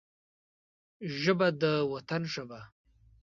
[1.19, 2.63] ژبه د وطن ژبه ده